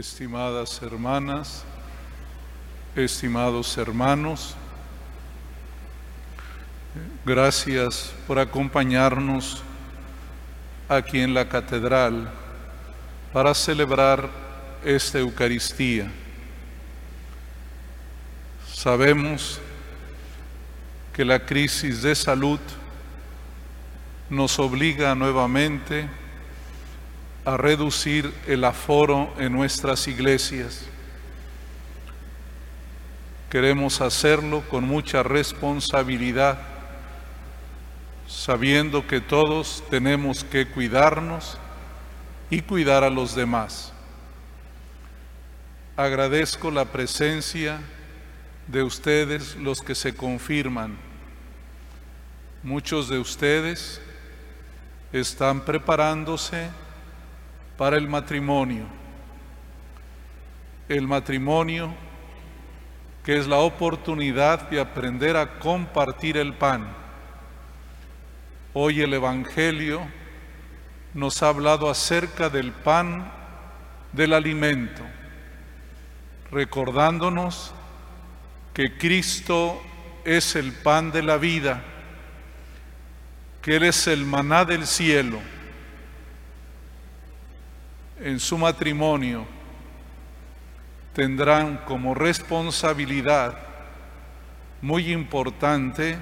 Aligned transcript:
estimadas 0.00 0.80
hermanas, 0.80 1.62
estimados 2.96 3.76
hermanos, 3.76 4.56
gracias 7.22 8.10
por 8.26 8.38
acompañarnos 8.38 9.62
aquí 10.88 11.20
en 11.20 11.34
la 11.34 11.46
catedral 11.46 12.32
para 13.30 13.52
celebrar 13.52 14.30
esta 14.82 15.18
Eucaristía. 15.18 16.10
Sabemos 18.72 19.60
que 21.12 21.26
la 21.26 21.44
crisis 21.44 22.00
de 22.00 22.14
salud 22.14 22.60
nos 24.30 24.58
obliga 24.58 25.14
nuevamente 25.14 26.08
a 27.44 27.56
reducir 27.56 28.32
el 28.46 28.64
aforo 28.64 29.32
en 29.38 29.52
nuestras 29.52 30.06
iglesias. 30.08 30.86
Queremos 33.48 34.00
hacerlo 34.00 34.62
con 34.68 34.84
mucha 34.84 35.22
responsabilidad, 35.22 36.58
sabiendo 38.28 39.06
que 39.06 39.20
todos 39.20 39.82
tenemos 39.90 40.44
que 40.44 40.68
cuidarnos 40.68 41.58
y 42.48 42.60
cuidar 42.60 43.02
a 43.02 43.10
los 43.10 43.34
demás. 43.34 43.92
Agradezco 45.96 46.70
la 46.70 46.84
presencia 46.84 47.80
de 48.68 48.82
ustedes, 48.82 49.56
los 49.56 49.80
que 49.80 49.94
se 49.94 50.14
confirman. 50.14 50.96
Muchos 52.62 53.08
de 53.08 53.18
ustedes 53.18 54.00
están 55.12 55.62
preparándose 55.62 56.68
para 57.80 57.96
el 57.96 58.08
matrimonio. 58.08 58.84
El 60.86 61.08
matrimonio 61.08 61.94
que 63.24 63.38
es 63.38 63.46
la 63.46 63.56
oportunidad 63.56 64.68
de 64.68 64.80
aprender 64.80 65.34
a 65.34 65.58
compartir 65.58 66.36
el 66.36 66.52
pan. 66.52 66.94
Hoy 68.74 69.00
el 69.00 69.14
Evangelio 69.14 70.02
nos 71.14 71.42
ha 71.42 71.48
hablado 71.48 71.88
acerca 71.88 72.50
del 72.50 72.70
pan 72.72 73.32
del 74.12 74.34
alimento, 74.34 75.00
recordándonos 76.50 77.72
que 78.74 78.98
Cristo 78.98 79.80
es 80.26 80.54
el 80.54 80.74
pan 80.74 81.12
de 81.12 81.22
la 81.22 81.38
vida, 81.38 81.82
que 83.62 83.76
Él 83.76 83.84
es 83.84 84.06
el 84.06 84.26
maná 84.26 84.66
del 84.66 84.86
cielo 84.86 85.40
en 88.20 88.38
su 88.38 88.58
matrimonio 88.58 89.46
tendrán 91.14 91.78
como 91.78 92.14
responsabilidad 92.14 93.58
muy 94.82 95.12
importante 95.12 96.18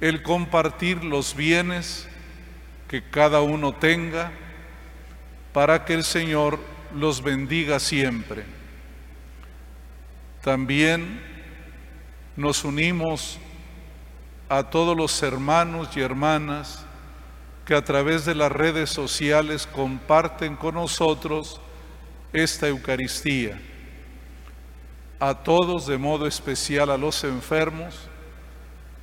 el 0.00 0.22
compartir 0.22 1.02
los 1.02 1.34
bienes 1.34 2.08
que 2.88 3.02
cada 3.02 3.40
uno 3.40 3.74
tenga 3.74 4.32
para 5.52 5.84
que 5.84 5.94
el 5.94 6.04
Señor 6.04 6.58
los 6.94 7.22
bendiga 7.22 7.80
siempre. 7.80 8.44
También 10.42 11.20
nos 12.36 12.64
unimos 12.64 13.38
a 14.48 14.64
todos 14.64 14.96
los 14.96 15.22
hermanos 15.22 15.96
y 15.96 16.00
hermanas 16.00 16.84
que 17.64 17.74
a 17.74 17.82
través 17.82 18.24
de 18.24 18.34
las 18.34 18.52
redes 18.52 18.90
sociales 18.90 19.66
comparten 19.66 20.56
con 20.56 20.74
nosotros 20.74 21.60
esta 22.32 22.68
Eucaristía. 22.68 23.58
A 25.18 25.34
todos, 25.34 25.86
de 25.86 25.96
modo 25.96 26.26
especial 26.26 26.90
a 26.90 26.98
los 26.98 27.24
enfermos, 27.24 28.08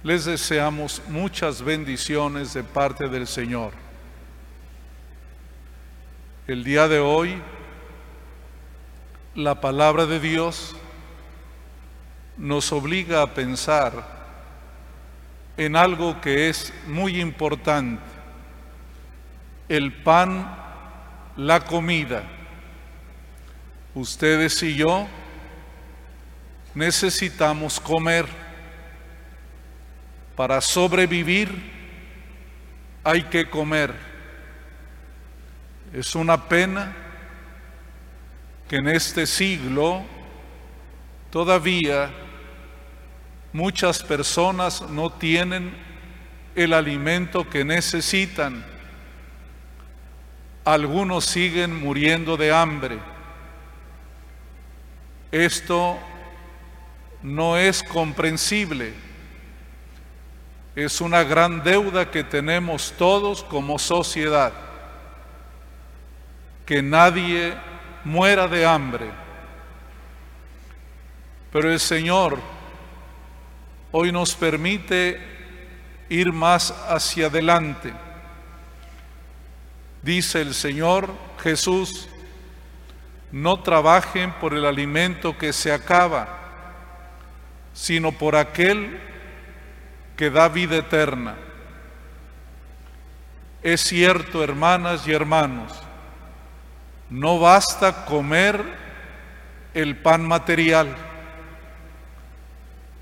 les 0.04 0.26
deseamos 0.26 1.02
muchas 1.08 1.62
bendiciones 1.62 2.54
de 2.54 2.64
parte 2.64 3.08
del 3.08 3.26
Señor. 3.26 3.72
El 6.48 6.64
día 6.64 6.88
de 6.88 7.00
hoy, 7.00 7.42
la 9.34 9.60
palabra 9.62 10.06
de 10.06 10.20
Dios 10.20 10.76
nos 12.38 12.72
obliga 12.72 13.22
a 13.22 13.34
pensar 13.34 14.22
en 15.58 15.76
algo 15.76 16.20
que 16.22 16.50
es 16.50 16.74
muy 16.88 17.22
importante 17.22 18.21
el 19.72 19.94
pan, 19.94 20.54
la 21.38 21.62
comida. 21.62 22.24
Ustedes 23.96 24.62
y 24.64 24.76
yo 24.76 25.08
necesitamos 26.76 27.80
comer. 27.80 28.26
Para 30.36 30.60
sobrevivir 30.60 31.50
hay 33.02 33.24
que 33.24 33.50
comer. 33.50 33.94
Es 35.94 36.16
una 36.16 36.50
pena 36.50 36.94
que 38.68 38.76
en 38.76 38.90
este 38.90 39.26
siglo 39.26 40.04
todavía 41.30 42.12
muchas 43.54 44.04
personas 44.04 44.82
no 44.90 45.10
tienen 45.14 45.74
el 46.56 46.74
alimento 46.74 47.50
que 47.50 47.64
necesitan 47.64 48.71
algunos 50.64 51.26
siguen 51.26 51.80
muriendo 51.80 52.38
de 52.38 52.52
hambre. 52.52 53.00
Esto 55.32 55.98
no 57.24 57.58
es 57.58 57.82
comprensible. 57.84 58.94
Es 60.76 61.02
una 61.02 61.24
gran 61.24 61.64
deuda 61.64 62.10
que 62.12 62.24
tenemos 62.24 62.94
todos 62.98 63.44
como 63.44 63.80
sociedad. 63.80 64.54
Que 66.66 66.82
nadie 66.82 67.54
muera 68.04 68.48
de 68.48 68.66
hambre. 68.66 69.10
Pero 71.52 71.72
el 71.72 71.80
Señor 71.80 72.40
hoy 73.92 74.12
nos 74.12 74.36
permite 74.36 75.20
ir 76.08 76.32
más 76.32 76.72
hacia 76.88 77.28
adelante 77.28 77.94
Dice 80.02 80.42
el 80.42 80.54
Señor 80.56 81.14
Jesús, 81.44 82.08
no 83.32 83.62
trabajen 83.62 84.34
por 84.34 84.54
el 84.54 84.66
alimento 84.66 85.38
que 85.38 85.54
se 85.54 85.72
acaba, 85.72 86.40
sino 87.74 88.12
por 88.12 88.36
aquel 88.36 89.00
que 90.18 90.30
da 90.30 90.50
vida 90.50 90.78
eterna. 90.78 91.36
Es 93.62 93.82
cierto, 93.82 94.44
hermanas 94.44 95.08
y 95.08 95.14
hermanos, 95.14 95.72
no 97.10 97.40
basta 97.40 98.06
comer 98.06 98.64
el 99.74 99.98
pan 99.98 100.28
material. 100.28 100.96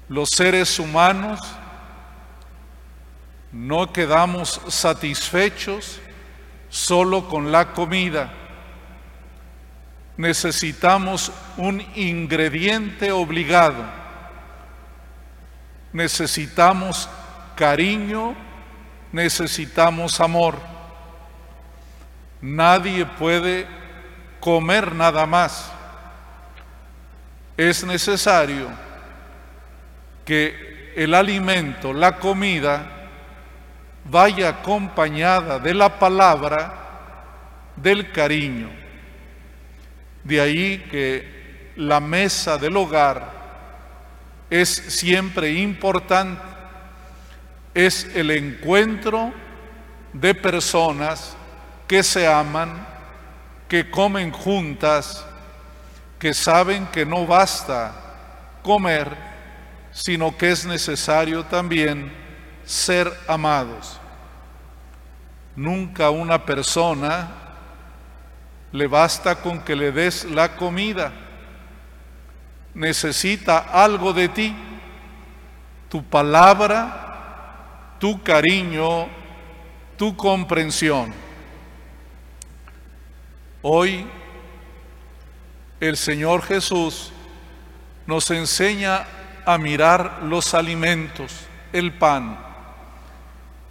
Los 0.09 0.29
seres 0.29 0.77
humanos 0.79 1.39
no 3.51 3.91
quedamos 3.93 4.61
satisfechos 4.67 6.01
solo 6.69 7.27
con 7.27 7.51
la 7.51 7.73
comida. 7.73 8.31
Necesitamos 10.17 11.31
un 11.57 11.81
ingrediente 11.95 13.11
obligado. 13.11 13.83
Necesitamos 15.91 17.09
cariño, 17.55 18.35
necesitamos 19.11 20.19
amor. 20.19 20.59
Nadie 22.41 23.05
puede 23.05 23.67
comer 24.39 24.93
nada 24.93 25.25
más. 25.25 25.71
Es 27.57 27.83
necesario 27.83 28.69
que 30.25 30.93
el 30.95 31.13
alimento, 31.13 31.91
la 31.93 32.17
comida, 32.17 32.98
vaya 34.05 34.49
acompañada 34.49 35.59
de 35.59 35.73
la 35.73 35.99
palabra 35.99 36.73
del 37.75 38.11
cariño. 38.11 38.69
De 40.23 40.41
ahí 40.41 40.85
que 40.91 41.71
la 41.75 41.99
mesa 41.99 42.57
del 42.57 42.75
hogar 42.77 43.39
es 44.49 44.69
siempre 44.69 45.51
importante, 45.51 46.41
es 47.73 48.05
el 48.15 48.31
encuentro 48.31 49.31
de 50.11 50.33
personas 50.33 51.35
que 51.87 52.03
se 52.03 52.27
aman, 52.27 52.85
que 53.67 53.89
comen 53.89 54.31
juntas, 54.31 55.25
que 56.17 56.33
saben 56.33 56.87
que 56.87 57.05
no 57.05 57.25
basta 57.25 57.93
comer, 58.63 59.15
sino 59.91 60.35
que 60.35 60.51
es 60.51 60.65
necesario 60.65 61.45
también 61.45 62.11
ser 62.69 63.11
amados. 63.27 63.99
Nunca 65.55 66.11
una 66.11 66.45
persona 66.45 67.27
le 68.71 68.85
basta 68.85 69.37
con 69.37 69.59
que 69.61 69.75
le 69.75 69.91
des 69.91 70.23
la 70.25 70.55
comida. 70.55 71.11
Necesita 72.75 73.57
algo 73.57 74.13
de 74.13 74.29
ti, 74.29 74.55
tu 75.89 76.03
palabra, 76.03 77.95
tu 77.97 78.21
cariño, 78.21 79.07
tu 79.97 80.15
comprensión. 80.15 81.11
Hoy 83.63 84.05
el 85.79 85.97
Señor 85.97 86.43
Jesús 86.43 87.11
nos 88.05 88.29
enseña 88.29 89.07
a 89.43 89.57
mirar 89.57 90.19
los 90.21 90.53
alimentos, 90.53 91.33
el 91.73 91.91
pan, 91.93 92.48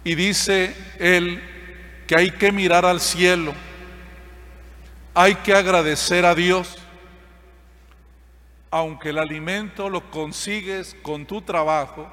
y 0.09 0.15
dice 0.15 0.75
Él 0.97 1.39
que 2.07 2.15
hay 2.15 2.31
que 2.31 2.51
mirar 2.51 2.83
al 2.83 2.99
cielo 2.99 3.53
hay 5.13 5.35
que 5.35 5.53
agradecer 5.53 6.25
a 6.25 6.33
Dios, 6.33 6.77
aunque 8.71 9.09
el 9.09 9.17
alimento 9.17 9.89
lo 9.89 10.09
consigues 10.09 10.95
con 11.01 11.25
tu 11.25 11.41
trabajo, 11.41 12.09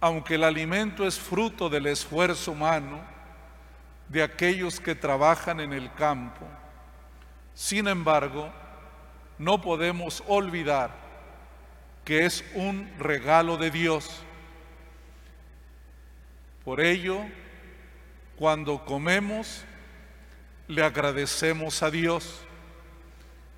aunque 0.00 0.34
el 0.34 0.44
alimento 0.44 1.06
es 1.06 1.18
fruto 1.18 1.70
del 1.70 1.86
esfuerzo 1.86 2.52
humano 2.52 3.00
de 4.08 4.22
aquellos 4.22 4.78
que 4.78 4.94
trabajan 4.94 5.58
en 5.58 5.72
el 5.72 5.90
campo. 5.94 6.46
Sin 7.54 7.88
embargo, 7.88 8.50
no 9.38 9.60
podemos 9.62 10.22
olvidar 10.28 10.90
que 12.04 12.26
es 12.26 12.44
un 12.54 12.92
regalo 12.98 13.56
de 13.56 13.70
Dios. 13.70 14.22
Por 16.64 16.80
ello, 16.80 17.20
cuando 18.36 18.84
comemos, 18.84 19.64
le 20.68 20.82
agradecemos 20.84 21.82
a 21.82 21.90
Dios. 21.90 22.40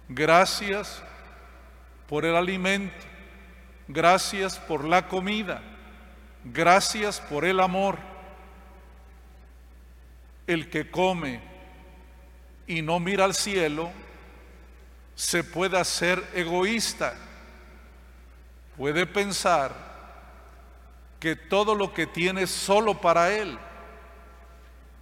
Gracias 0.08 1.02
por 2.08 2.25
el 2.25 2.37
alimento, 2.37 2.94
gracias 3.88 4.58
por 4.58 4.84
la 4.84 5.08
comida, 5.08 5.62
gracias 6.44 7.20
por 7.20 7.44
el 7.44 7.60
amor. 7.60 7.99
El 10.46 10.69
que 10.70 10.90
come 10.90 11.40
y 12.66 12.82
no 12.82 13.00
mira 13.00 13.25
al 13.25 13.34
cielo 13.34 13.90
se 15.14 15.44
puede 15.44 15.78
hacer 15.78 16.22
egoísta, 16.34 17.14
puede 18.76 19.06
pensar 19.06 19.91
que 21.22 21.36
todo 21.36 21.76
lo 21.76 21.94
que 21.94 22.08
tiene 22.08 22.42
es 22.42 22.50
solo 22.50 23.00
para 23.00 23.32
él 23.32 23.56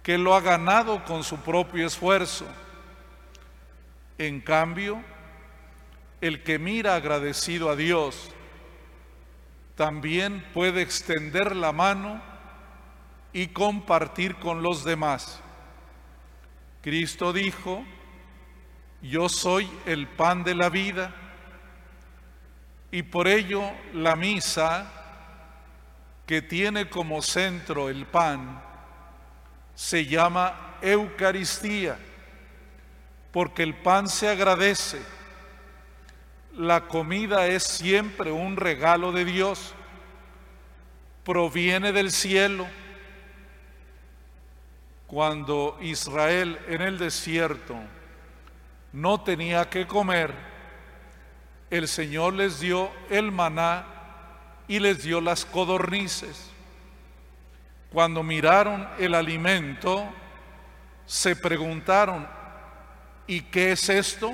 que 0.03 0.19
lo 0.19 0.35
ha 0.35 0.39
ganado 0.39 1.03
con 1.03 1.23
su 1.23 1.37
propio 1.37 1.87
esfuerzo. 1.87 2.45
En 4.19 4.39
cambio, 4.39 5.03
el 6.21 6.43
que 6.43 6.59
mira 6.59 6.93
agradecido 6.93 7.71
a 7.71 7.75
Dios 7.75 8.29
también 9.73 10.45
puede 10.53 10.83
extender 10.83 11.55
la 11.55 11.71
mano 11.71 12.21
y 13.33 13.47
compartir 13.47 14.35
con 14.35 14.61
los 14.61 14.83
demás. 14.83 15.41
Cristo 16.83 17.33
dijo, 17.33 17.83
yo 19.01 19.27
soy 19.27 19.67
el 19.87 20.07
pan 20.07 20.43
de 20.43 20.53
la 20.53 20.69
vida 20.69 21.15
y 22.91 23.01
por 23.01 23.27
ello 23.27 23.63
la 23.95 24.15
misa 24.15 25.00
que 26.25 26.41
tiene 26.41 26.89
como 26.89 27.21
centro 27.21 27.89
el 27.89 28.05
pan 28.05 28.61
se 29.75 30.05
llama 30.05 30.77
Eucaristía, 30.81 31.97
porque 33.31 33.63
el 33.63 33.73
pan 33.73 34.07
se 34.07 34.29
agradece. 34.29 35.01
La 36.53 36.87
comida 36.87 37.47
es 37.47 37.63
siempre 37.63 38.31
un 38.31 38.57
regalo 38.57 39.11
de 39.11 39.25
Dios, 39.25 39.73
proviene 41.23 41.91
del 41.91 42.11
cielo. 42.11 42.67
Cuando 45.07 45.77
Israel 45.81 46.59
en 46.67 46.81
el 46.81 46.97
desierto 46.97 47.75
no 48.93 49.21
tenía 49.21 49.69
que 49.69 49.87
comer, 49.87 50.33
el 51.69 51.87
Señor 51.87 52.33
les 52.33 52.59
dio 52.59 52.91
el 53.09 53.31
maná 53.31 53.90
y 54.71 54.79
les 54.79 55.03
dio 55.03 55.19
las 55.19 55.43
codornices. 55.43 56.49
Cuando 57.91 58.23
miraron 58.23 58.87
el 58.99 59.15
alimento, 59.15 60.07
se 61.05 61.35
preguntaron, 61.35 62.25
¿y 63.27 63.41
qué 63.41 63.73
es 63.73 63.89
esto? 63.89 64.33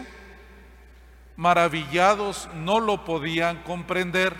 Maravillados 1.37 2.47
no 2.53 2.79
lo 2.79 3.03
podían 3.03 3.63
comprender 3.63 4.35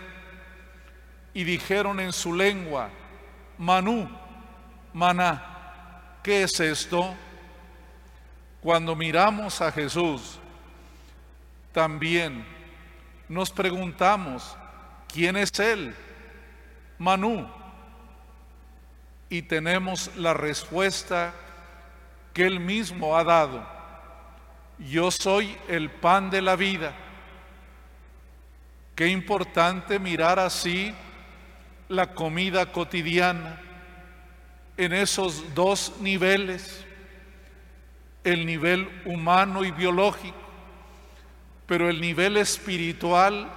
y 1.33 1.44
dijeron 1.44 2.00
en 2.00 2.13
su 2.13 2.31
lengua, 2.31 2.91
Manú, 3.57 4.07
maná, 4.93 6.19
¿qué 6.21 6.43
es 6.43 6.59
esto? 6.59 7.15
Cuando 8.61 8.95
miramos 8.95 9.61
a 9.61 9.71
Jesús, 9.71 10.38
también 11.71 12.45
nos 13.27 13.50
preguntamos, 13.50 14.55
¿quién 15.12 15.38
es 15.38 15.57
Él? 15.59 15.95
Manú, 16.98 17.48
y 19.30 19.42
tenemos 19.42 20.15
la 20.15 20.33
respuesta 20.33 21.33
que 22.33 22.45
Él 22.45 22.59
mismo 22.59 23.18
ha 23.18 23.24
dado. 23.24 23.68
Yo 24.80 25.12
soy 25.12 25.57
el 25.68 25.89
pan 25.89 26.30
de 26.30 26.42
la 26.42 26.56
vida. 26.56 26.94
Qué 28.95 29.07
importante 29.07 30.00
mirar 30.00 30.39
así 30.39 30.94
la 31.89 32.13
comida 32.13 32.71
cotidiana 32.71 33.62
en 34.77 34.94
esos 34.94 35.53
dos 35.56 35.94
niveles, 36.00 36.86
el 38.24 38.45
nivel 38.45 38.89
humano 39.06 39.63
y 39.63 39.71
biológico, 39.71 40.38
pero 41.65 41.89
el 41.89 42.00
nivel 42.00 42.38
espiritual 42.38 43.51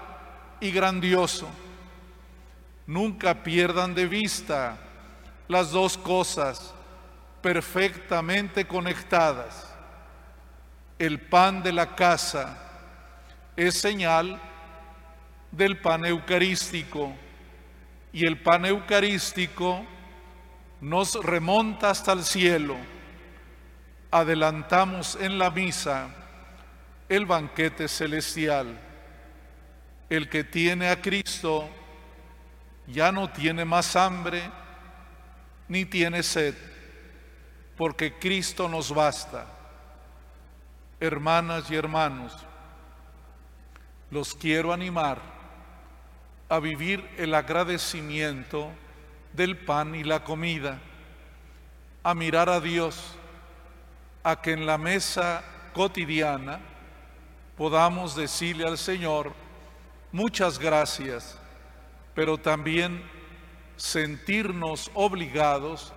y 0.60 0.70
grandioso. 0.70 1.48
Nunca 2.86 3.42
pierdan 3.42 3.94
de 3.94 4.06
vista 4.06 4.76
las 5.48 5.70
dos 5.70 5.96
cosas 5.96 6.74
perfectamente 7.40 8.66
conectadas. 8.66 9.66
El 10.98 11.20
pan 11.20 11.62
de 11.62 11.72
la 11.72 11.94
casa 11.94 12.58
es 13.56 13.74
señal 13.74 14.40
del 15.50 15.78
pan 15.80 16.04
eucarístico 16.04 17.12
y 18.12 18.26
el 18.26 18.38
pan 18.38 18.66
eucarístico 18.66 19.84
nos 20.80 21.14
remonta 21.24 21.90
hasta 21.90 22.12
el 22.12 22.24
cielo. 22.24 22.76
Adelantamos 24.10 25.16
en 25.20 25.38
la 25.38 25.50
misa 25.50 26.08
el 27.08 27.26
banquete 27.26 27.88
celestial. 27.88 28.89
El 30.10 30.28
que 30.28 30.42
tiene 30.42 30.90
a 30.90 31.00
Cristo 31.00 31.68
ya 32.88 33.12
no 33.12 33.30
tiene 33.30 33.64
más 33.64 33.94
hambre, 33.94 34.42
ni 35.68 35.84
tiene 35.84 36.24
sed, 36.24 36.54
porque 37.76 38.18
Cristo 38.18 38.68
nos 38.68 38.92
basta. 38.92 39.46
Hermanas 40.98 41.70
y 41.70 41.76
hermanos, 41.76 42.36
los 44.10 44.34
quiero 44.34 44.72
animar 44.72 45.20
a 46.48 46.58
vivir 46.58 47.08
el 47.16 47.32
agradecimiento 47.32 48.72
del 49.32 49.56
pan 49.56 49.94
y 49.94 50.02
la 50.02 50.24
comida, 50.24 50.80
a 52.02 52.14
mirar 52.14 52.48
a 52.48 52.58
Dios, 52.58 53.14
a 54.24 54.42
que 54.42 54.52
en 54.52 54.66
la 54.66 54.76
mesa 54.76 55.44
cotidiana 55.72 56.58
podamos 57.56 58.16
decirle 58.16 58.66
al 58.66 58.76
Señor 58.76 59.32
muchas 60.12 60.58
gracias, 60.58 61.38
pero 62.14 62.38
también 62.38 63.02
sentirnos 63.76 64.90
obligados 64.94 65.92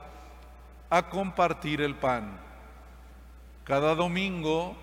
a 0.89 1.10
compartir 1.10 1.82
el 1.82 1.96
pan. 1.96 2.39
Cada 3.63 3.96
domingo, 3.96 4.75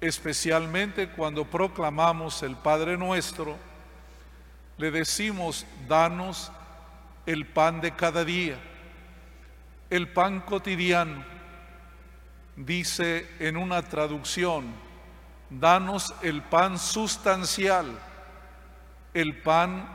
especialmente 0.00 1.08
cuando 1.10 1.44
proclamamos 1.44 2.42
el 2.42 2.56
Padre 2.56 2.98
nuestro, 2.98 3.56
le 4.76 4.90
decimos, 4.90 5.66
danos 5.86 6.50
el 7.26 7.46
pan 7.46 7.80
de 7.80 7.92
cada 7.92 8.24
día, 8.24 8.58
el 9.90 10.08
pan 10.08 10.40
cotidiano. 10.40 11.24
Dice 12.56 13.28
en 13.38 13.56
una 13.56 13.82
traducción, 13.82 14.74
danos 15.48 16.14
el 16.22 16.42
pan 16.42 16.78
sustancial, 16.78 17.86
el 19.14 19.36
pan 19.40 19.88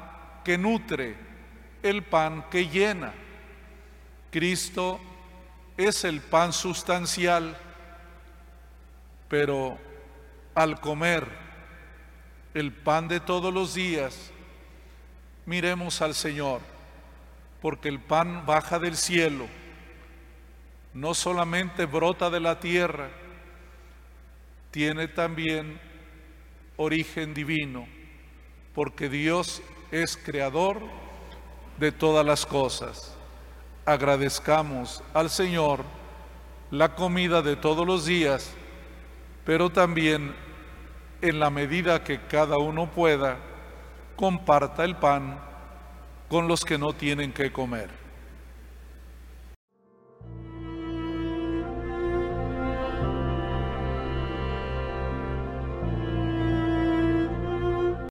que 0.44 0.58
nutre, 0.58 1.16
el 1.84 2.04
pan 2.04 2.46
que 2.50 2.68
llena. 2.68 3.14
Cristo 4.32 5.00
es 5.78 6.04
el 6.04 6.22
pan 6.22 6.54
sustancial. 6.54 7.58
Pero 9.28 9.78
al 10.54 10.80
comer 10.80 11.28
el 12.54 12.72
pan 12.72 13.08
de 13.08 13.20
todos 13.20 13.54
los 13.54 13.74
días, 13.74 14.32
miremos 15.46 16.02
al 16.02 16.16
Señor, 16.16 16.62
porque 17.62 17.90
el 17.90 18.00
pan 18.00 18.46
baja 18.46 18.80
del 18.80 18.96
cielo, 18.96 19.48
no 20.94 21.14
solamente 21.14 21.86
brota 21.86 22.30
de 22.30 22.40
la 22.40 22.60
tierra, 22.62 23.10
tiene 24.72 25.10
también 25.10 25.80
origen 26.78 27.34
divino, 27.34 27.88
porque 28.76 29.08
Dios 29.10 29.62
es 29.92 30.18
creador 30.18 30.82
de 31.80 31.92
todas 31.92 32.26
las 32.26 32.46
cosas. 32.46 33.16
Agradezcamos 33.86 35.02
al 35.14 35.30
Señor 35.30 35.84
la 36.72 36.94
comida 36.94 37.42
de 37.42 37.56
todos 37.56 37.88
los 37.88 38.06
días, 38.06 38.52
pero 39.46 39.70
también 39.70 40.36
en 41.22 41.40
la 41.40 41.50
medida 41.50 42.04
que 42.04 42.20
cada 42.28 42.58
uno 42.58 42.92
pueda, 42.92 43.38
comparta 44.18 44.84
el 44.84 44.98
pan 44.98 45.40
con 46.28 46.48
los 46.48 46.66
que 46.66 46.78
no 46.78 46.94
tienen 46.94 47.32
que 47.32 47.52
comer. 47.52 48.05